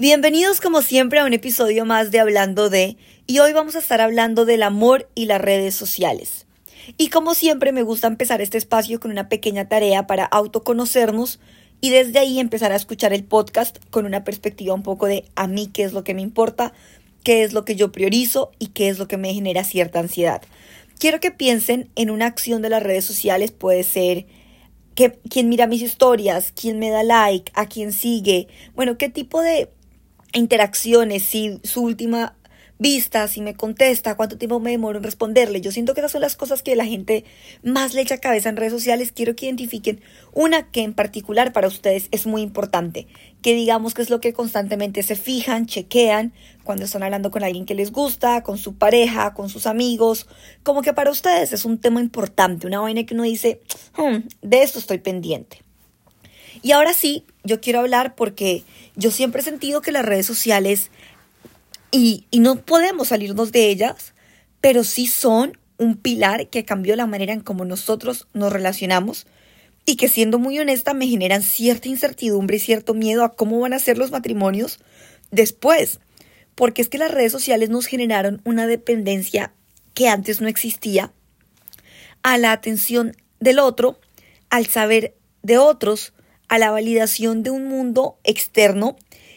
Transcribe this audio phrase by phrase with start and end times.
[0.00, 4.00] Bienvenidos como siempre a un episodio más de Hablando de, y hoy vamos a estar
[4.00, 6.46] hablando del amor y las redes sociales.
[6.96, 11.38] Y como siempre me gusta empezar este espacio con una pequeña tarea para autoconocernos
[11.82, 15.46] y desde ahí empezar a escuchar el podcast con una perspectiva un poco de a
[15.46, 16.72] mí qué es lo que me importa,
[17.22, 20.40] qué es lo que yo priorizo y qué es lo que me genera cierta ansiedad.
[20.98, 24.24] Quiero que piensen en una acción de las redes sociales, puede ser
[24.94, 29.42] que, quién mira mis historias, quién me da like, a quién sigue, bueno, qué tipo
[29.42, 29.68] de
[30.32, 32.34] interacciones, si su última
[32.80, 35.60] vista, si me contesta, cuánto tiempo me demoro en responderle.
[35.60, 37.24] Yo siento que esas son las cosas que la gente
[37.62, 39.12] más le echa cabeza en redes sociales.
[39.12, 40.00] Quiero que identifiquen
[40.32, 43.06] una que en particular para ustedes es muy importante,
[43.42, 46.32] que digamos que es lo que constantemente se fijan, chequean
[46.64, 50.26] cuando están hablando con alguien que les gusta, con su pareja, con sus amigos,
[50.62, 53.60] como que para ustedes es un tema importante, una vaina que uno dice,
[53.98, 55.62] hmm, de esto estoy pendiente.
[56.62, 58.64] Y ahora sí, yo quiero hablar porque
[58.96, 60.90] yo siempre he sentido que las redes sociales,
[61.90, 64.14] y, no podemos salirnos de ellas,
[64.60, 69.26] pero sí son un pilar que cambió la manera en cómo nosotros nos relacionamos
[69.86, 73.72] y que siendo muy honesta me generan cierta incertidumbre y cierto miedo a cómo van
[73.72, 74.78] a ser los matrimonios
[75.30, 76.00] después.
[76.54, 79.54] Porque es que las redes sociales nos generaron una dependencia
[79.94, 81.12] que antes no existía
[82.22, 83.98] a la atención del otro,
[84.50, 86.12] al saber de otros,
[86.50, 88.96] a la validación de un mundo externo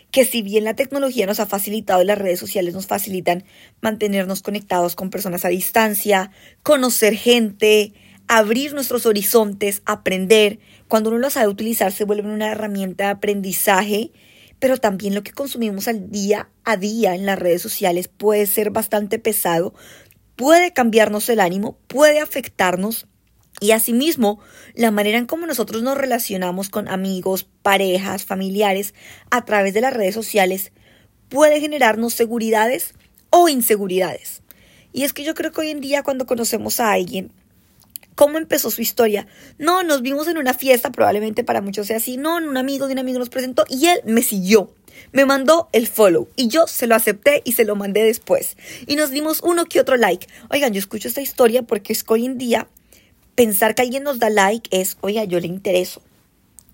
[0.09, 3.45] que si bien la tecnología nos ha facilitado y las redes sociales nos facilitan
[3.81, 6.31] mantenernos conectados con personas a distancia,
[6.63, 7.93] conocer gente,
[8.27, 14.11] abrir nuestros horizontes, aprender, cuando uno lo sabe utilizar se vuelve una herramienta de aprendizaje,
[14.57, 18.71] pero también lo que consumimos al día a día en las redes sociales puede ser
[18.71, 19.75] bastante pesado,
[20.35, 23.07] puede cambiarnos el ánimo, puede afectarnos
[23.59, 24.39] y asimismo,
[24.75, 28.93] la manera en cómo nosotros nos relacionamos con amigos, parejas, familiares
[29.31, 30.71] a través de las redes sociales
[31.29, 32.93] puede generarnos seguridades
[33.29, 34.41] o inseguridades.
[34.91, 37.31] Y es que yo creo que hoy en día cuando conocemos a alguien,
[38.15, 39.27] ¿cómo empezó su historia?
[39.57, 42.93] No, nos vimos en una fiesta, probablemente para muchos sea así, no, un amigo de
[42.93, 44.73] un amigo nos presentó y él me siguió.
[45.11, 48.57] Me mandó el follow y yo se lo acepté y se lo mandé después.
[48.85, 50.27] Y nos dimos uno que otro like.
[50.51, 52.67] Oigan, yo escucho esta historia porque es que hoy en día
[53.35, 56.01] pensar que alguien nos da like es, oiga, yo le intereso.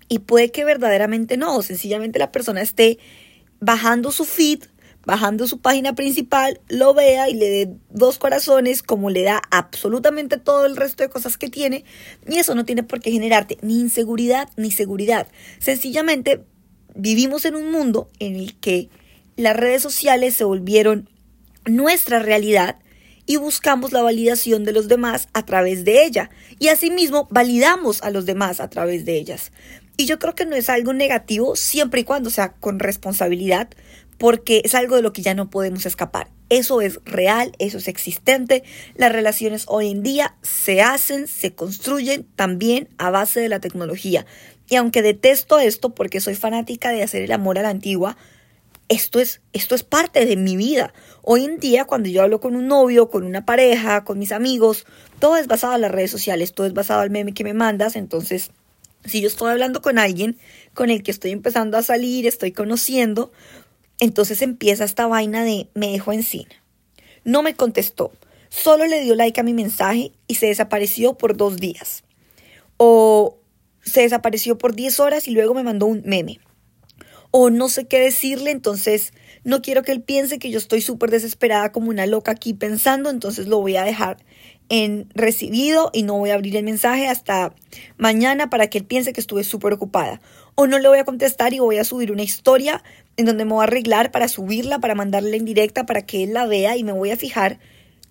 [0.08, 2.98] Y puede que verdaderamente no, sencillamente la persona esté
[3.60, 4.64] bajando su feed,
[5.04, 10.36] bajando su página principal, lo vea y le dé dos corazones como le da absolutamente
[10.36, 11.84] todo el resto de cosas que tiene.
[12.28, 15.28] Y eso no tiene por qué generarte ni inseguridad ni seguridad.
[15.58, 16.44] Sencillamente
[16.94, 18.88] vivimos en un mundo en el que
[19.36, 21.08] las redes sociales se volvieron
[21.64, 22.76] nuestra realidad
[23.30, 26.30] y buscamos la validación de los demás a través de ella.
[26.58, 29.52] Y asimismo validamos a los demás a través de ellas.
[29.96, 33.68] Y yo creo que no es algo negativo siempre y cuando sea con responsabilidad,
[34.18, 36.26] porque es algo de lo que ya no podemos escapar.
[36.48, 38.64] Eso es real, eso es existente.
[38.96, 44.26] Las relaciones hoy en día se hacen, se construyen también a base de la tecnología.
[44.68, 48.16] Y aunque detesto esto porque soy fanática de hacer el amor a la antigua,
[48.90, 50.92] esto es, esto es parte de mi vida.
[51.22, 54.84] Hoy en día, cuando yo hablo con un novio, con una pareja, con mis amigos,
[55.20, 57.94] todo es basado en las redes sociales, todo es basado al meme que me mandas.
[57.94, 58.50] Entonces,
[59.04, 60.36] si yo estoy hablando con alguien
[60.74, 63.30] con el que estoy empezando a salir, estoy conociendo,
[64.00, 66.50] entonces empieza esta vaina de me dejó encima.
[67.22, 68.10] No me contestó,
[68.48, 72.02] solo le dio like a mi mensaje y se desapareció por dos días.
[72.76, 73.38] O
[73.82, 76.40] se desapareció por 10 horas y luego me mandó un meme
[77.30, 79.12] o no sé qué decirle, entonces
[79.44, 83.10] no quiero que él piense que yo estoy súper desesperada como una loca aquí pensando,
[83.10, 84.18] entonces lo voy a dejar
[84.68, 87.52] en recibido y no voy a abrir el mensaje hasta
[87.96, 90.20] mañana para que él piense que estuve súper ocupada.
[90.54, 92.82] O no le voy a contestar y voy a subir una historia
[93.16, 96.34] en donde me voy a arreglar para subirla, para mandarle en directa para que él
[96.34, 97.58] la vea y me voy a fijar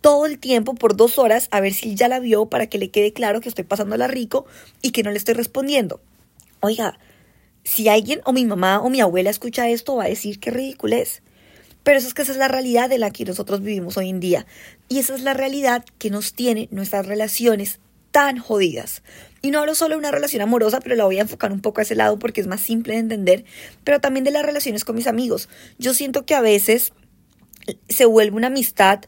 [0.02, 2.90] todo el tiempo por dos horas a ver si ya la vio para que le
[2.90, 4.46] quede claro que estoy pasándola rico
[4.82, 6.02] y que no le estoy respondiendo.
[6.62, 7.00] Oiga,
[7.70, 10.96] si alguien o mi mamá o mi abuela escucha esto, va a decir qué ridículo
[10.96, 11.22] es.
[11.84, 14.20] Pero eso es que esa es la realidad de la que nosotros vivimos hoy en
[14.20, 14.48] día.
[14.90, 17.80] Y esa es la realidad que nos tiene nuestras relaciones
[18.10, 19.04] tan jodidas.
[19.44, 21.80] Y no hablo solo de una relación amorosa, pero la voy a enfocar un poco
[21.80, 23.46] a ese lado porque es más simple de entender,
[23.84, 25.48] pero también de las relaciones con mis amigos.
[25.78, 26.92] Yo siento que a veces
[27.88, 29.02] se vuelve una amistad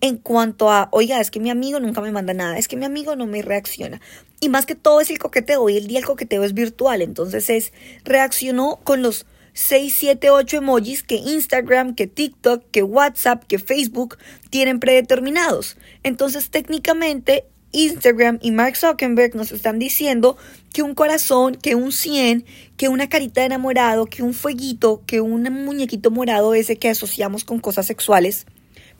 [0.00, 2.84] en cuanto a, oiga, es que mi amigo nunca me manda nada, es que mi
[2.84, 4.00] amigo no me reacciona.
[4.40, 5.62] Y más que todo es el coqueteo.
[5.62, 7.00] Hoy el día el coqueteo es virtual.
[7.00, 7.72] Entonces es,
[8.04, 9.24] reaccionó con los
[9.54, 14.18] 6, 7, 8 emojis que Instagram, que TikTok, que WhatsApp, que Facebook
[14.50, 15.78] tienen predeterminados.
[16.02, 20.36] Entonces técnicamente Instagram y Mark Zuckerberg nos están diciendo
[20.72, 22.44] que un corazón, que un 100,
[22.76, 27.44] que una carita de enamorado, que un fueguito, que un muñequito morado ese que asociamos
[27.44, 28.46] con cosas sexuales,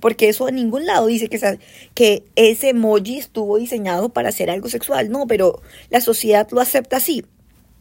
[0.04, 1.58] porque eso en ningún lado dice que,
[1.94, 6.98] que ese emoji estuvo diseñado para hacer algo sexual, no, pero la sociedad lo acepta
[6.98, 7.24] así.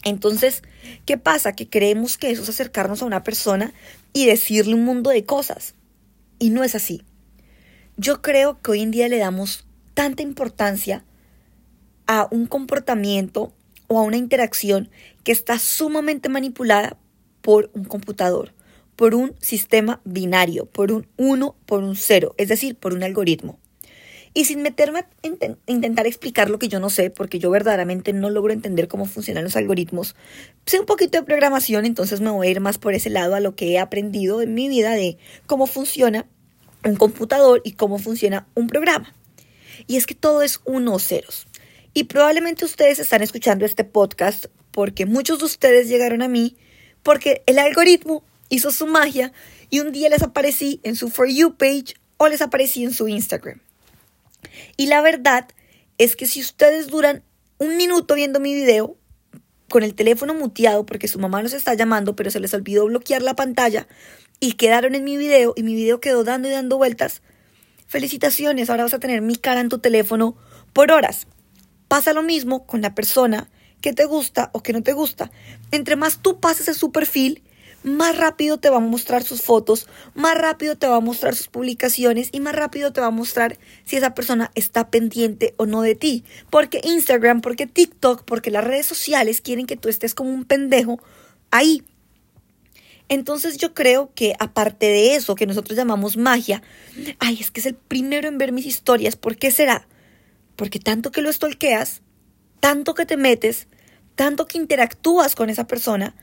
[0.05, 0.63] Entonces,
[1.05, 1.51] ¿qué pasa?
[1.51, 3.73] Que creemos que eso es acercarnos a una persona
[4.13, 5.75] y decirle un mundo de cosas.
[6.39, 7.03] Y no es así.
[7.97, 11.03] Yo creo que hoy en día le damos tanta importancia
[12.07, 13.51] a un comportamiento
[13.87, 14.89] o a una interacción
[15.25, 16.95] que está sumamente manipulada
[17.41, 18.53] por un computador,
[18.95, 23.59] por un sistema binario, por un 1, por un 0, es decir, por un algoritmo.
[24.35, 25.07] Y sin meterme a
[25.67, 29.43] intentar explicar lo que yo no sé, porque yo verdaderamente no logro entender cómo funcionan
[29.43, 30.15] los algoritmos,
[30.65, 33.39] sé un poquito de programación, entonces me voy a ir más por ese lado a
[33.39, 36.25] lo que he aprendido en mi vida de cómo funciona
[36.83, 39.13] un computador y cómo funciona un programa.
[39.85, 41.47] Y es que todo es unos ceros.
[41.93, 46.57] Y probablemente ustedes están escuchando este podcast porque muchos de ustedes llegaron a mí
[47.03, 48.23] porque el algoritmo
[48.53, 49.33] hizo su magia
[49.69, 53.07] y un día les aparecí en su For You page o les aparecí en su
[53.07, 53.59] Instagram.
[54.77, 55.47] Y la verdad
[55.97, 57.23] es que si ustedes duran
[57.57, 58.95] un minuto viendo mi video
[59.69, 63.23] con el teléfono muteado porque su mamá los está llamando, pero se les olvidó bloquear
[63.23, 63.87] la pantalla
[64.39, 67.23] y quedaron en mi video y mi video quedó dando y dando vueltas,
[67.87, 70.37] felicitaciones, ahora vas a tener mi cara en tu teléfono
[70.73, 71.25] por horas.
[71.87, 73.49] Pasa lo mismo con la persona
[73.81, 75.31] que te gusta o que no te gusta.
[75.71, 77.41] Entre más tú pases en su perfil,
[77.83, 81.47] más rápido te va a mostrar sus fotos, más rápido te va a mostrar sus
[81.47, 85.81] publicaciones y más rápido te va a mostrar si esa persona está pendiente o no
[85.81, 86.23] de ti.
[86.49, 91.01] Porque Instagram, porque TikTok, porque las redes sociales quieren que tú estés como un pendejo
[91.51, 91.83] ahí.
[93.09, 96.63] Entonces yo creo que aparte de eso que nosotros llamamos magia,
[97.19, 99.15] ay, es que es el primero en ver mis historias.
[99.15, 99.87] ¿Por qué será?
[100.55, 102.01] Porque tanto que lo estolqueas,
[102.59, 103.67] tanto que te metes,
[104.15, 106.15] tanto que interactúas con esa persona,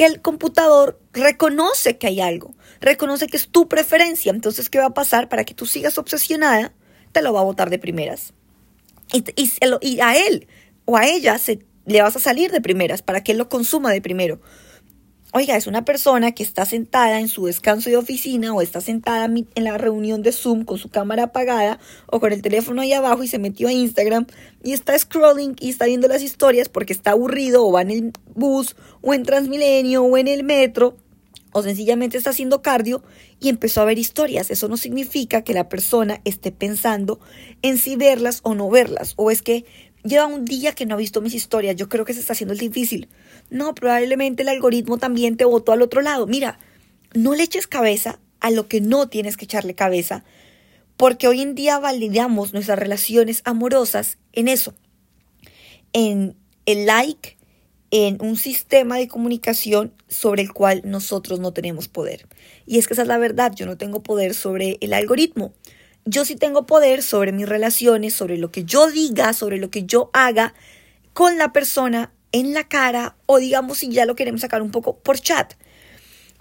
[0.00, 4.32] que el computador reconoce que hay algo, reconoce que es tu preferencia.
[4.32, 5.28] Entonces, ¿qué va a pasar?
[5.28, 6.72] Para que tú sigas obsesionada,
[7.12, 8.32] te lo va a botar de primeras.
[9.12, 10.48] Y, y, a él
[10.86, 13.92] o a ella se, le vas a salir de primeras para que él lo consuma
[13.92, 14.40] de primero.
[15.32, 19.26] Oiga, es una persona que está sentada en su descanso de oficina o está sentada
[19.26, 21.78] en la reunión de Zoom con su cámara apagada
[22.08, 24.26] o con el teléfono ahí abajo y se metió a Instagram
[24.64, 28.12] y está scrolling y está viendo las historias porque está aburrido o va en el
[28.34, 30.96] bus o en Transmilenio o en el metro
[31.52, 33.04] o sencillamente está haciendo cardio
[33.38, 34.50] y empezó a ver historias.
[34.50, 37.20] Eso no significa que la persona esté pensando
[37.62, 39.64] en si verlas o no verlas o es que
[40.02, 42.52] lleva un día que no ha visto mis historias, yo creo que se está haciendo
[42.52, 43.08] el difícil.
[43.50, 46.26] No, probablemente el algoritmo también te votó al otro lado.
[46.26, 46.58] Mira,
[47.12, 50.24] no le eches cabeza a lo que no tienes que echarle cabeza,
[50.96, 54.74] porque hoy en día validamos nuestras relaciones amorosas en eso,
[55.92, 56.36] en
[56.66, 57.36] el like,
[57.90, 62.26] en un sistema de comunicación sobre el cual nosotros no tenemos poder.
[62.66, 65.52] Y es que esa es la verdad, yo no tengo poder sobre el algoritmo.
[66.04, 69.84] Yo sí tengo poder sobre mis relaciones, sobre lo que yo diga, sobre lo que
[69.84, 70.54] yo haga
[71.12, 74.96] con la persona en la cara o digamos si ya lo queremos sacar un poco
[74.96, 75.54] por chat.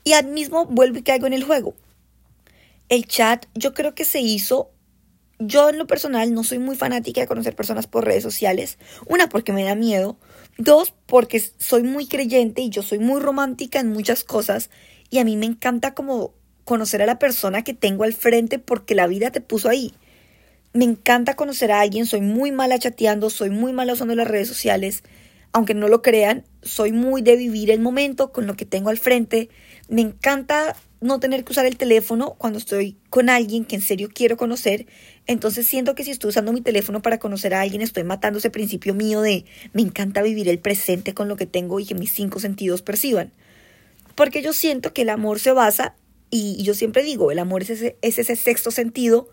[0.03, 1.73] Y al mismo vuelvo y caigo en el juego.
[2.89, 4.71] El chat yo creo que se hizo,
[5.37, 8.77] yo en lo personal no soy muy fanática de conocer personas por redes sociales.
[9.07, 10.17] Una porque me da miedo.
[10.57, 14.69] Dos porque soy muy creyente y yo soy muy romántica en muchas cosas.
[15.09, 16.33] Y a mí me encanta como
[16.65, 19.93] conocer a la persona que tengo al frente porque la vida te puso ahí.
[20.73, 24.47] Me encanta conocer a alguien, soy muy mala chateando, soy muy mala usando las redes
[24.47, 25.03] sociales.
[25.51, 28.97] Aunque no lo crean, soy muy de vivir el momento con lo que tengo al
[28.97, 29.49] frente.
[29.87, 34.09] Me encanta no tener que usar el teléfono cuando estoy con alguien que en serio
[34.13, 34.85] quiero conocer.
[35.27, 38.49] Entonces siento que si estoy usando mi teléfono para conocer a alguien, estoy matando ese
[38.49, 42.11] principio mío de me encanta vivir el presente con lo que tengo y que mis
[42.11, 43.31] cinco sentidos perciban.
[44.15, 45.95] Porque yo siento que el amor se basa
[46.29, 49.29] y, yo siempre digo, el amor es ese, es ese sexto sentido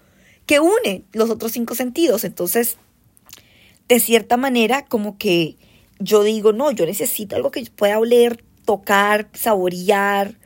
[0.46, 2.24] que une los otros cinco sentidos.
[2.24, 2.76] Entonces,
[3.88, 5.56] de cierta manera, como que
[5.98, 10.38] yo digo, no, yo necesito algo que pueda oler, tocar, saborear,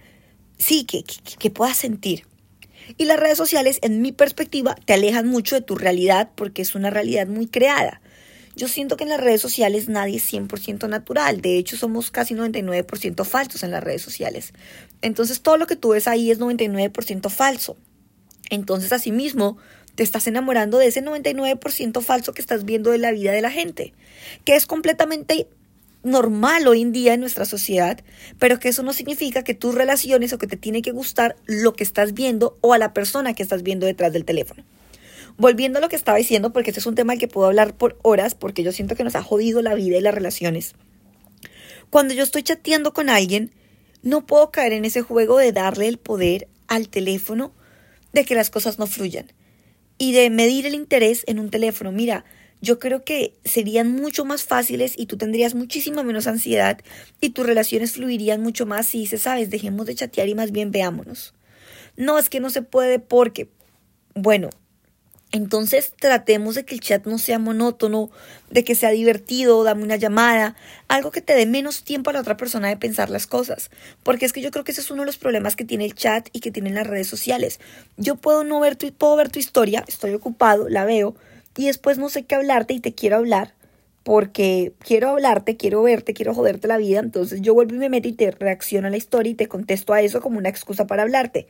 [0.58, 2.26] sí, que, que, que sentir.
[2.96, 6.74] Y las redes sociales, en mi perspectiva, te alejan mucho de tu realidad porque es
[6.74, 8.00] una realidad muy creada.
[8.56, 11.40] Yo siento que en las redes sociales nadie es 100% natural.
[11.40, 14.52] De hecho, somos casi 99% falsos en las redes sociales.
[15.02, 17.76] Entonces, todo lo que tú ves ahí es 99% falso.
[18.50, 19.56] Entonces, asimismo,
[19.94, 23.50] te estás enamorando de ese 99% falso que estás viendo de la vida de la
[23.50, 23.92] gente,
[24.44, 25.48] que es completamente
[26.02, 28.00] normal hoy en día en nuestra sociedad,
[28.38, 31.74] pero que eso no significa que tus relaciones o que te tiene que gustar lo
[31.74, 34.64] que estás viendo o a la persona que estás viendo detrás del teléfono.
[35.36, 37.74] volviendo a lo que estaba diciendo, porque este es un tema del que puedo hablar
[37.74, 40.74] por horas, porque yo siento que nos ha jodido la vida y las relaciones.
[41.88, 43.50] Cuando yo estoy chateando con alguien,
[44.02, 47.52] no puedo caer en ese juego de darle el poder al teléfono
[48.12, 49.32] de que las cosas no fluyan
[50.00, 51.92] y de medir el interés en un teléfono.
[51.92, 52.24] Mira,
[52.62, 56.80] yo creo que serían mucho más fáciles y tú tendrías muchísima menos ansiedad
[57.20, 60.70] y tus relaciones fluirían mucho más si dices, sabes, dejemos de chatear y más bien
[60.70, 61.34] veámonos.
[61.96, 63.50] No, es que no se puede porque,
[64.14, 64.48] bueno,
[65.32, 68.10] entonces tratemos de que el chat no sea monótono,
[68.50, 70.56] de que sea divertido, dame una llamada,
[70.88, 73.70] algo que te dé menos tiempo a la otra persona de pensar las cosas.
[74.02, 75.94] Porque es que yo creo que ese es uno de los problemas que tiene el
[75.94, 77.60] chat y que tienen las redes sociales.
[77.96, 81.14] Yo puedo no ver tu, puedo ver tu historia, estoy ocupado, la veo,
[81.56, 83.54] y después no sé qué hablarte y te quiero hablar,
[84.02, 88.08] porque quiero hablarte, quiero verte, quiero joderte la vida, entonces yo vuelvo y me meto
[88.08, 91.02] y te reacciono a la historia y te contesto a eso como una excusa para
[91.02, 91.46] hablarte.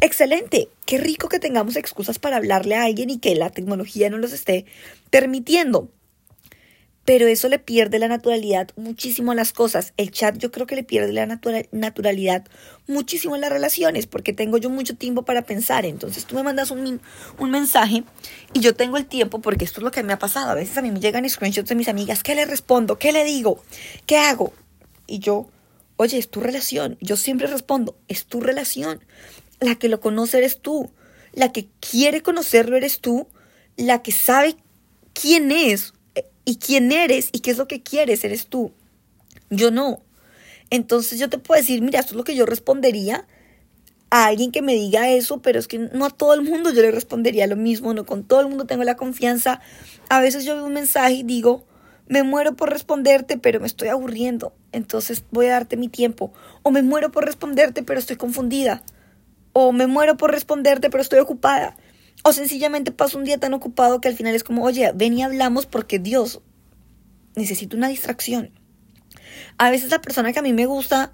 [0.00, 4.18] Excelente, qué rico que tengamos excusas para hablarle a alguien y que la tecnología no
[4.18, 4.66] los esté
[5.10, 5.88] permitiendo
[7.04, 9.92] pero eso le pierde la naturalidad muchísimo a las cosas.
[9.96, 11.26] El chat yo creo que le pierde la
[11.72, 12.46] naturalidad
[12.86, 15.84] muchísimo en las relaciones, porque tengo yo mucho tiempo para pensar.
[15.84, 17.00] Entonces tú me mandas un,
[17.38, 18.04] un mensaje
[18.54, 20.50] y yo tengo el tiempo, porque esto es lo que me ha pasado.
[20.50, 22.98] A veces a mí me llegan screenshots de mis amigas, ¿qué le respondo?
[22.98, 23.62] ¿Qué le digo?
[24.06, 24.52] ¿Qué hago?
[25.06, 25.48] Y yo,
[25.96, 26.96] oye, es tu relación.
[27.00, 29.00] Yo siempre respondo, es tu relación.
[29.60, 30.90] La que lo conoce eres tú.
[31.32, 33.28] La que quiere conocerlo eres tú.
[33.76, 34.56] La que sabe
[35.12, 35.93] quién es
[36.44, 38.72] y quién eres y qué es lo que quieres, eres tú.
[39.50, 40.00] Yo no.
[40.70, 43.26] Entonces yo te puedo decir, mira, esto es lo que yo respondería
[44.10, 46.82] a alguien que me diga eso, pero es que no a todo el mundo yo
[46.82, 49.60] le respondería lo mismo, no con todo el mundo tengo la confianza.
[50.08, 51.64] A veces yo veo un mensaje y digo,
[52.06, 56.32] me muero por responderte, pero me estoy aburriendo, entonces voy a darte mi tiempo.
[56.62, 58.82] O me muero por responderte, pero estoy confundida.
[59.52, 61.76] O me muero por responderte, pero estoy ocupada.
[62.22, 65.22] O sencillamente paso un día tan ocupado que al final es como, oye, ven y
[65.22, 66.40] hablamos porque Dios,
[67.34, 68.50] necesito una distracción.
[69.58, 71.12] A veces la persona que a mí me gusta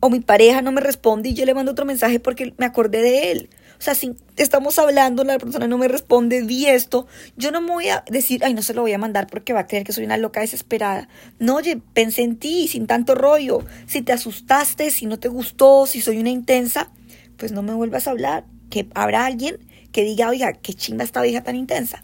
[0.00, 3.00] o mi pareja no me responde y yo le mando otro mensaje porque me acordé
[3.00, 3.48] de él.
[3.78, 7.72] O sea, si estamos hablando, la persona no me responde, vi esto, yo no me
[7.72, 9.92] voy a decir, ay, no se lo voy a mandar porque va a creer que
[9.92, 11.08] soy una loca desesperada.
[11.38, 13.64] No, oye, pensé en ti, sin tanto rollo.
[13.86, 16.90] Si te asustaste, si no te gustó, si soy una intensa,
[17.36, 18.44] pues no me vuelvas a hablar.
[18.70, 19.58] Que habrá alguien
[19.94, 22.02] que diga, oiga, qué chinga esta vieja tan intensa.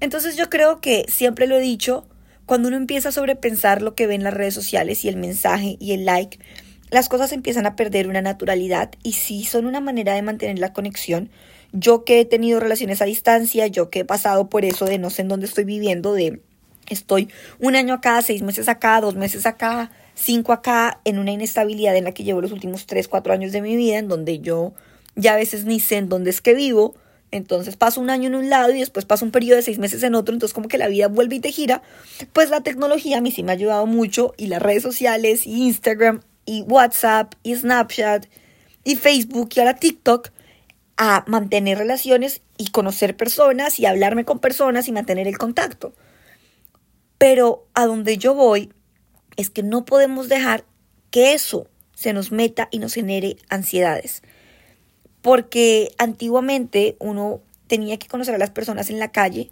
[0.00, 2.06] Entonces yo creo que siempre lo he dicho,
[2.44, 5.78] cuando uno empieza a sobrepensar lo que ve en las redes sociales y el mensaje
[5.80, 6.38] y el like,
[6.90, 10.74] las cosas empiezan a perder una naturalidad y sí son una manera de mantener la
[10.74, 11.30] conexión.
[11.72, 15.08] Yo que he tenido relaciones a distancia, yo que he pasado por eso de no
[15.08, 16.42] sé en dónde estoy viviendo, de
[16.86, 21.96] estoy un año acá, seis meses acá, dos meses acá, cinco acá, en una inestabilidad
[21.96, 24.74] en la que llevo los últimos tres, cuatro años de mi vida, en donde yo
[25.14, 26.94] ya a veces ni sé en dónde es que vivo,
[27.30, 30.02] entonces paso un año en un lado y después paso un periodo de seis meses
[30.02, 31.82] en otro, entonces como que la vida vuelve y te gira,
[32.32, 35.64] pues la tecnología a mí sí me ha ayudado mucho y las redes sociales y
[35.64, 38.26] Instagram y WhatsApp y Snapchat
[38.84, 40.30] y Facebook y ahora TikTok
[40.96, 45.92] a mantener relaciones y conocer personas y hablarme con personas y mantener el contacto.
[47.18, 48.72] Pero a donde yo voy
[49.36, 50.64] es que no podemos dejar
[51.10, 54.22] que eso se nos meta y nos genere ansiedades
[55.26, 59.50] porque antiguamente uno tenía que conocer a las personas en la calle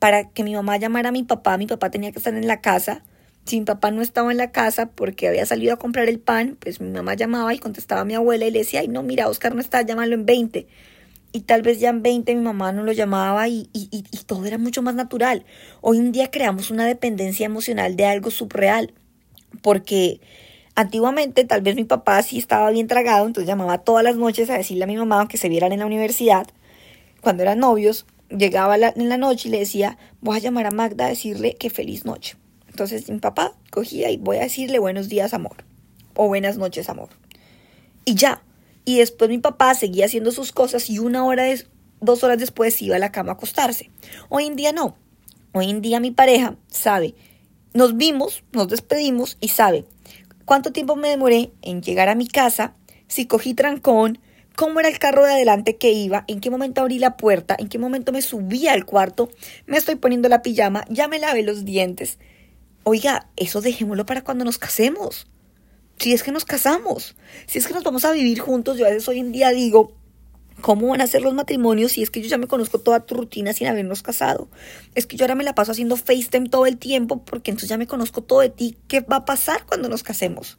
[0.00, 2.60] para que mi mamá llamara a mi papá, mi papá tenía que estar en la
[2.60, 3.04] casa.
[3.44, 6.56] Si mi papá no estaba en la casa porque había salido a comprar el pan,
[6.58, 9.28] pues mi mamá llamaba y contestaba a mi abuela y le decía, ay no, mira,
[9.28, 10.66] Oscar no está, llámalo en 20.
[11.30, 14.24] Y tal vez ya en 20 mi mamá no lo llamaba y, y, y, y
[14.26, 15.44] todo era mucho más natural.
[15.82, 18.92] Hoy en día creamos una dependencia emocional de algo subreal
[19.62, 20.20] porque
[20.74, 24.56] Antiguamente, tal vez mi papá sí estaba bien tragado, entonces llamaba todas las noches a
[24.56, 26.46] decirle a mi mamá que se vieran en la universidad.
[27.20, 31.06] Cuando eran novios, llegaba en la noche y le decía, voy a llamar a Magda
[31.06, 32.36] a decirle que feliz noche.
[32.68, 35.64] Entonces mi papá cogía y voy a decirle buenos días, amor.
[36.14, 37.10] O buenas noches, amor.
[38.06, 38.42] Y ya.
[38.86, 41.44] Y después mi papá seguía haciendo sus cosas y una hora,
[42.00, 43.90] dos horas después iba a la cama a acostarse.
[44.30, 44.96] Hoy en día no.
[45.52, 47.14] Hoy en día mi pareja sabe.
[47.74, 49.84] Nos vimos, nos despedimos y sabe
[50.44, 52.74] cuánto tiempo me demoré en llegar a mi casa,
[53.08, 54.18] si cogí trancón,
[54.56, 57.68] cómo era el carro de adelante que iba, en qué momento abrí la puerta, en
[57.68, 59.30] qué momento me subí al cuarto,
[59.66, 62.18] me estoy poniendo la pijama, ya me lavé los dientes.
[62.84, 65.26] Oiga, eso dejémoslo para cuando nos casemos.
[65.98, 67.14] Si es que nos casamos,
[67.46, 69.92] si es que nos vamos a vivir juntos, yo a veces hoy en día digo,
[70.60, 73.14] ¿Cómo van a ser los matrimonios si es que yo ya me conozco toda tu
[73.14, 74.48] rutina sin habernos casado?
[74.94, 77.78] Es que yo ahora me la paso haciendo FaceTime todo el tiempo porque entonces ya
[77.78, 78.76] me conozco todo de ti.
[78.88, 80.58] ¿Qué va a pasar cuando nos casemos?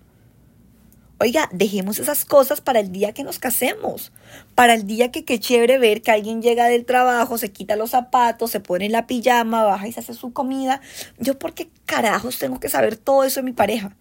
[1.19, 4.11] Oiga, dejemos esas cosas para el día que nos casemos,
[4.55, 7.91] para el día que qué chévere ver que alguien llega del trabajo, se quita los
[7.91, 10.81] zapatos, se pone la pijama, baja y se hace su comida.
[11.19, 13.95] Yo, ¿por qué carajos tengo que saber todo eso de mi pareja?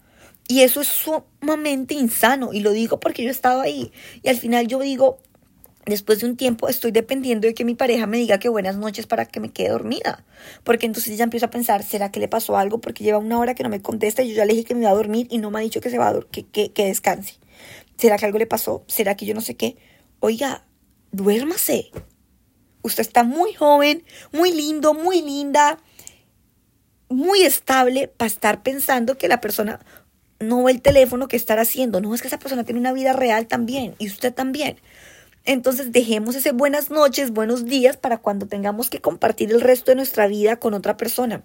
[0.47, 2.51] Y eso es sumamente insano.
[2.51, 3.91] Y lo digo porque yo he estado ahí.
[4.21, 5.19] Y al final yo digo,
[5.85, 9.05] Después de un tiempo estoy dependiendo de que mi pareja me diga que buenas noches
[9.05, 10.23] para que me quede dormida.
[10.63, 12.79] Porque entonces ya empiezo a pensar, ¿será que le pasó algo?
[12.79, 14.81] Porque lleva una hora que no me contesta y yo ya le dije que me
[14.81, 16.85] iba a dormir y no me ha dicho que se va a que, que, que
[16.85, 17.35] descanse.
[17.97, 18.83] ¿Será que algo le pasó?
[18.87, 19.75] ¿Será que yo no sé qué?
[20.19, 20.65] Oiga,
[21.11, 21.91] duérmase.
[22.81, 25.79] Usted está muy joven, muy lindo, muy linda,
[27.09, 29.79] muy estable para estar pensando que la persona
[30.39, 32.01] no ve el teléfono que estar haciendo.
[32.01, 34.77] No, es que esa persona tiene una vida real también y usted también.
[35.45, 39.95] Entonces dejemos ese buenas noches, buenos días para cuando tengamos que compartir el resto de
[39.95, 41.43] nuestra vida con otra persona.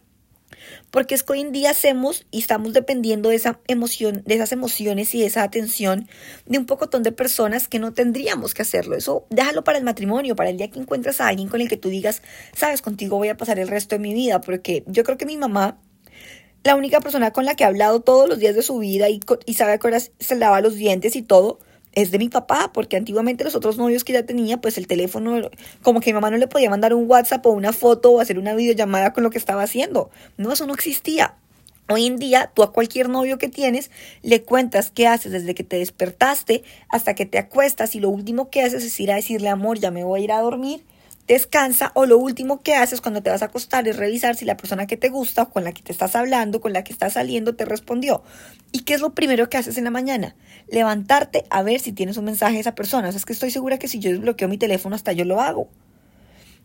[0.93, 4.52] Porque es que hoy en día hacemos y estamos dependiendo de esa emoción, de esas
[4.52, 6.09] emociones y de esa atención
[6.47, 8.95] de un pocotón de personas que no tendríamos que hacerlo.
[8.95, 11.76] Eso déjalo para el matrimonio, para el día que encuentras a alguien con el que
[11.76, 12.23] tú digas,
[12.55, 14.40] sabes, contigo voy a pasar el resto de mi vida.
[14.40, 15.81] Porque yo creo que mi mamá,
[16.62, 19.21] la única persona con la que ha hablado todos los días de su vida y,
[19.55, 21.59] sabe a qué horas se lava los dientes y todo,
[22.02, 25.50] es de mi papá, porque antiguamente los otros novios que ya tenía, pues el teléfono,
[25.83, 28.38] como que mi mamá no le podía mandar un WhatsApp o una foto o hacer
[28.38, 30.11] una videollamada con lo que estaba haciendo.
[30.37, 31.35] No, eso no existía.
[31.90, 33.90] Hoy en día, tú a cualquier novio que tienes
[34.23, 38.50] le cuentas qué haces desde que te despertaste hasta que te acuestas y lo último
[38.50, 40.85] que haces es ir a decirle, amor, ya me voy a ir a dormir
[41.28, 44.56] descansa o lo último que haces cuando te vas a acostar es revisar si la
[44.56, 47.12] persona que te gusta o con la que te estás hablando, con la que estás
[47.12, 48.23] saliendo, te respondió.
[48.73, 50.35] ¿Y qué es lo primero que haces en la mañana?
[50.68, 53.08] Levantarte a ver si tienes un mensaje de esa persona.
[53.08, 55.40] O sea, es que estoy segura que si yo desbloqueo mi teléfono hasta yo lo
[55.40, 55.68] hago.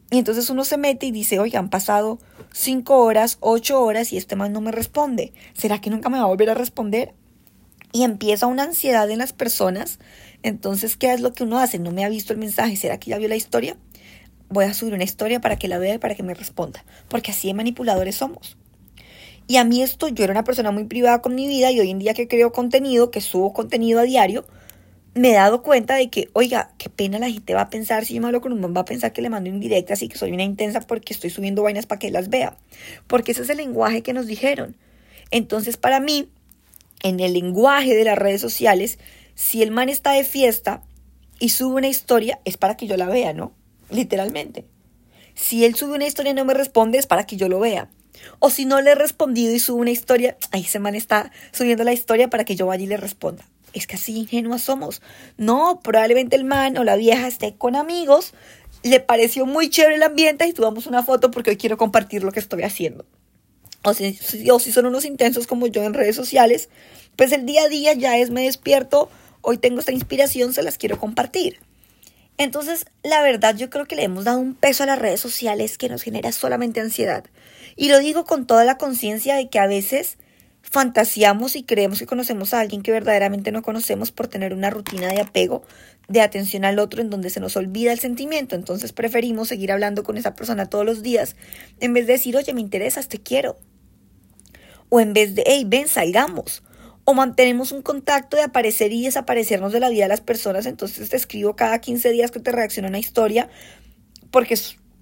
[0.10, 2.20] Y entonces uno se mete y dice, oiga, han pasado
[2.54, 5.34] cinco horas, ocho horas y este man no me responde.
[5.54, 7.14] ¿Será que nunca me va a volver a responder?
[7.92, 10.00] Y empieza una ansiedad en las personas.
[10.42, 11.80] Entonces, ¿qué es lo que uno hace?
[11.80, 12.76] No me ha visto el mensaje.
[12.78, 13.78] ¿Será que ya vio la historia?
[14.54, 17.32] Voy a subir una historia para que la vea y para que me responda, porque
[17.32, 18.58] así de manipuladores somos.
[19.48, 21.90] Y a mí esto, yo era una persona muy privada con mi vida y hoy
[21.90, 24.46] en día que creo contenido, que subo contenido a diario,
[25.16, 28.16] me he dado cuenta de que, oiga, qué pena la gente va a pensar, si
[28.16, 30.18] yo me hablo con un man, va a pensar que le mando indirectas y que
[30.18, 32.58] soy una intensa porque estoy subiendo vainas para que las vea.
[33.08, 34.76] Porque ese es el lenguaje que nos dijeron.
[35.30, 36.30] Entonces, para mí,
[37.04, 38.98] en el lenguaje de las redes sociales,
[39.36, 40.84] si el man está de fiesta
[41.40, 43.52] y sube una historia, es para que yo la vea, ¿no?
[43.90, 44.66] Literalmente.
[45.36, 47.90] Si él sube una historia y no me responde, es para que yo lo vea.
[48.40, 51.84] O si no le he respondido y sube una historia, ahí ese man está subiendo
[51.84, 53.46] la historia para que yo vaya y le responda.
[53.74, 55.02] Es que así ingenuas somos.
[55.38, 58.34] No, probablemente el man o la vieja esté con amigos,
[58.84, 62.32] le pareció muy chévere el ambiente y tuvimos una foto porque hoy quiero compartir lo
[62.32, 63.06] que estoy haciendo.
[63.84, 64.18] O si,
[64.50, 66.70] o si son unos intensos como yo en redes sociales,
[67.16, 69.10] pues el día a día ya es me despierto,
[69.42, 71.60] hoy tengo esta inspiración, se las quiero compartir.
[72.38, 75.78] Entonces, la verdad, yo creo que le hemos dado un peso a las redes sociales
[75.78, 77.26] que nos genera solamente ansiedad.
[77.76, 80.18] Y lo digo con toda la conciencia de que a veces
[80.62, 85.10] fantaseamos y creemos que conocemos a alguien que verdaderamente no conocemos por tener una rutina
[85.10, 85.64] de apego,
[86.08, 88.56] de atención al otro en donde se nos olvida el sentimiento.
[88.56, 91.36] Entonces preferimos seguir hablando con esa persona todos los días
[91.80, 93.58] en vez de decir, oye, me interesas, te quiero.
[94.90, 96.64] O en vez de, hey, ven, salgamos
[97.06, 101.10] o mantenemos un contacto de aparecer y desaparecernos de la vida de las personas, entonces
[101.10, 103.50] te escribo cada 15 días que te reacciona una historia
[104.32, 104.58] porque,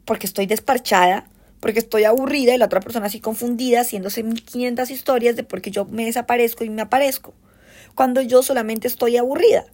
[0.05, 1.27] porque estoy desparchada,
[1.59, 5.69] porque estoy aburrida y la otra persona así confundida, haciéndose 1500 historias de por qué
[5.69, 7.33] yo me desaparezco y me aparezco,
[7.93, 9.65] cuando yo solamente estoy aburrida.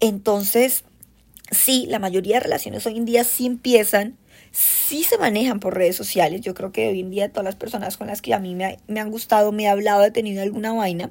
[0.00, 0.84] Entonces,
[1.50, 4.16] sí, la mayoría de relaciones hoy en día sí empiezan
[4.54, 6.40] sí se manejan por redes sociales.
[6.40, 9.00] Yo creo que hoy en día todas las personas con las que a mí me,
[9.00, 11.10] han gustado, me he hablado, he tenido alguna vaina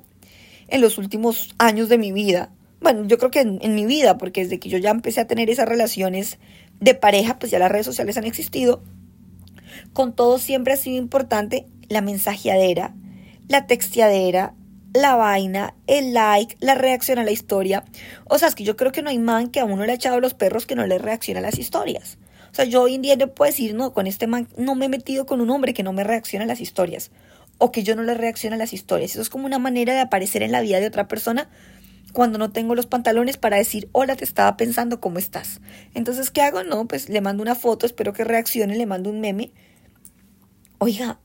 [0.70, 2.50] en los últimos años de mi vida.
[2.80, 5.28] Bueno, yo creo que en, en mi vida, porque desde que yo ya empecé a
[5.28, 6.40] tener esas relaciones
[6.80, 8.82] de pareja, pues ya las redes sociales han existido.
[9.92, 12.96] Con todo siempre ha sido importante la mensajeadera,
[13.50, 14.54] la texteadera,
[14.94, 17.84] la vaina, el like, la reacción a la historia.
[18.26, 19.96] O sea, es que yo creo que no hay man que a uno le ha
[19.96, 22.18] echado los perros que no le reacciona a las historias.
[22.54, 24.86] O sea, yo hoy en día no puedo decir, no, con este man no me
[24.86, 27.10] he metido con un hombre que no me reacciona a las historias
[27.58, 29.10] o que yo no le reacciona a las historias.
[29.10, 31.50] Eso es como una manera de aparecer en la vida de otra persona
[32.12, 35.62] cuando no tengo los pantalones para decir, hola, te estaba pensando, ¿cómo estás?
[35.96, 36.64] Entonces, ¿qué hago?
[36.64, 39.52] No, pues le mando una foto, espero que reaccione, le mando un meme.
[40.78, 41.20] Oiga,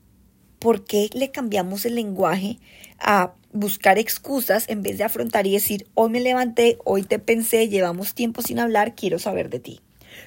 [0.57, 2.57] ¿por qué le cambiamos el lenguaje
[2.97, 7.69] a buscar excusas en vez de afrontar y decir, hoy me levanté, hoy te pensé,
[7.69, 9.81] llevamos tiempo sin hablar, quiero saber de ti?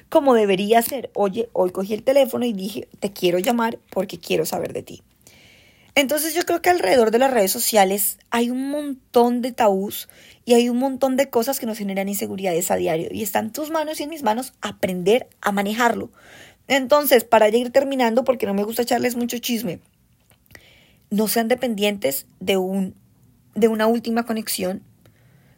[0.09, 1.11] Como debería ser.
[1.15, 5.03] Oye, hoy cogí el teléfono y dije, te quiero llamar porque quiero saber de ti.
[5.95, 10.09] Entonces yo creo que alrededor de las redes sociales hay un montón de tabús
[10.45, 13.53] y hay un montón de cosas que nos generan inseguridades a diario y está en
[13.53, 16.11] tus manos y en mis manos aprender a manejarlo.
[16.67, 19.81] Entonces, para ir terminando, porque no me gusta echarles mucho chisme,
[21.11, 22.95] no sean dependientes de, un,
[23.55, 24.83] de una última conexión.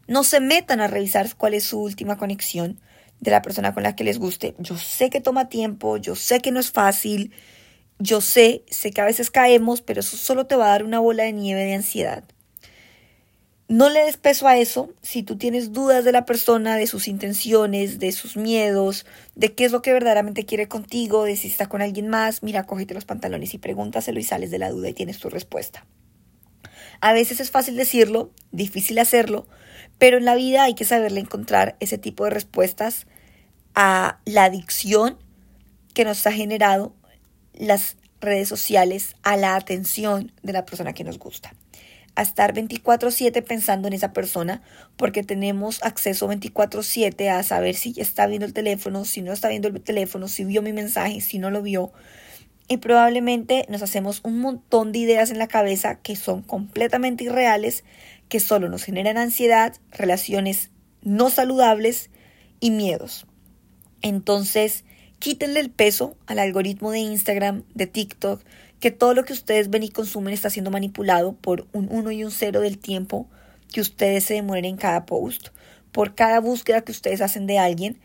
[0.08, 2.80] No se metan a revisar cuál es su última conexión
[3.20, 4.54] de la persona con la que les guste.
[4.58, 7.32] Yo sé que toma tiempo, yo sé que no es fácil,
[7.98, 10.98] yo sé, sé que a veces caemos, pero eso solo te va a dar una
[10.98, 12.24] bola de nieve de ansiedad.
[13.66, 17.08] No le des peso a eso si tú tienes dudas de la persona, de sus
[17.08, 21.66] intenciones, de sus miedos, de qué es lo que verdaderamente quiere contigo, de si está
[21.66, 22.42] con alguien más.
[22.42, 25.86] Mira, cógete los pantalones y pregúntaselo y sales de la duda y tienes tu respuesta.
[27.00, 29.46] A veces es fácil decirlo, difícil hacerlo,
[30.04, 33.06] pero en la vida hay que saberle encontrar ese tipo de respuestas
[33.74, 35.16] a la adicción
[35.94, 36.94] que nos ha generado
[37.54, 41.54] las redes sociales, a la atención de la persona que nos gusta
[42.16, 44.60] a estar 24/7 pensando en esa persona
[44.98, 49.68] porque tenemos acceso 24/7 a saber si está viendo el teléfono, si no está viendo
[49.68, 51.94] el teléfono, si vio mi mensaje, si no lo vio.
[52.68, 57.84] Y probablemente nos hacemos un montón de ideas en la cabeza que son completamente irreales,
[58.28, 60.70] que solo nos generan ansiedad, relaciones
[61.02, 62.10] no saludables
[62.60, 63.26] y miedos.
[64.02, 64.84] Entonces,
[65.18, 68.42] quítenle el peso al algoritmo de Instagram, de TikTok,
[68.80, 72.24] que todo lo que ustedes ven y consumen está siendo manipulado por un 1 y
[72.24, 73.28] un 0 del tiempo
[73.72, 75.48] que ustedes se demoren en cada post,
[75.92, 77.98] por cada búsqueda que ustedes hacen de alguien.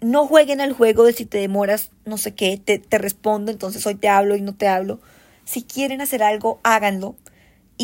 [0.00, 3.86] No jueguen al juego de si te demoras no sé qué, te, te respondo, entonces
[3.86, 5.00] hoy te hablo y no te hablo.
[5.44, 7.14] Si quieren hacer algo, háganlo.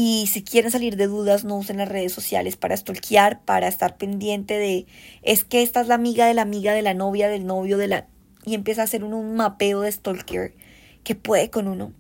[0.01, 3.97] Y si quieren salir de dudas, no usen las redes sociales para stalkear, para estar
[3.97, 4.87] pendiente de
[5.23, 7.89] es que esta es la amiga de la amiga de la novia, del novio, de
[7.89, 8.07] la.
[8.47, 10.55] y empieza a hacer un mapeo de stalker
[11.03, 11.93] que puede con uno.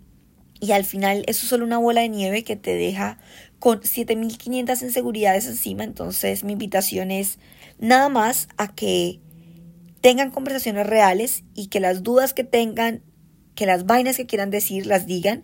[0.60, 3.18] Y al final eso es solo una bola de nieve que te deja
[3.58, 5.82] con 7.500 inseguridades encima.
[5.82, 7.40] Entonces mi invitación es
[7.80, 9.18] nada más a que
[10.02, 13.02] tengan conversaciones reales y que las dudas que tengan,
[13.56, 15.42] que las vainas que quieran decir las digan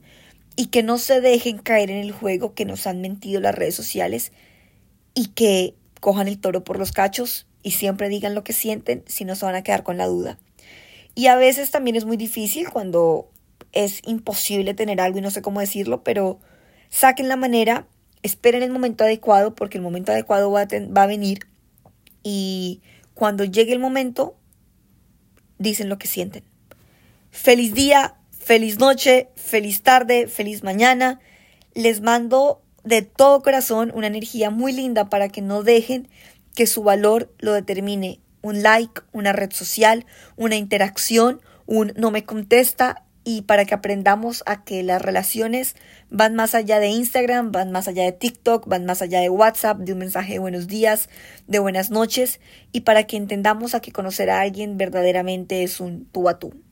[0.57, 3.75] y que no se dejen caer en el juego que nos han mentido las redes
[3.75, 4.33] sociales
[5.15, 9.25] y que cojan el toro por los cachos y siempre digan lo que sienten si
[9.25, 10.39] no se van a quedar con la duda.
[11.15, 13.31] Y a veces también es muy difícil cuando
[13.73, 16.39] es imposible tener algo y no sé cómo decirlo, pero
[16.89, 17.87] saquen la manera,
[18.23, 21.41] esperen el momento adecuado porque el momento adecuado va a, va a venir
[22.23, 22.81] y
[23.15, 24.37] cuando llegue el momento,
[25.59, 26.43] dicen lo que sienten.
[27.31, 31.19] Feliz día, feliz noche, feliz tarde, feliz mañana.
[31.75, 36.09] Les mando de todo corazón una energía muy linda para que no dejen
[36.55, 40.05] que su valor lo determine un like, una red social,
[40.37, 45.77] una interacción, un no me contesta, y para que aprendamos a que las relaciones
[46.11, 49.79] van más allá de Instagram, van más allá de TikTok, van más allá de WhatsApp,
[49.79, 51.09] de un mensaje de buenos días,
[51.47, 52.39] de buenas noches
[52.71, 56.64] y para que entendamos a que conocer a alguien verdaderamente es un tú a tú.